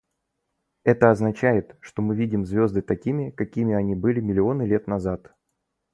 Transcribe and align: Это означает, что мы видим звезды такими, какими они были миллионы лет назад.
Это 0.83 1.11
означает, 1.11 1.75
что 1.79 2.01
мы 2.01 2.15
видим 2.15 2.43
звезды 2.43 2.81
такими, 2.81 3.29
какими 3.29 3.75
они 3.75 3.93
были 3.93 4.19
миллионы 4.19 4.63
лет 4.63 4.87
назад. 4.87 5.31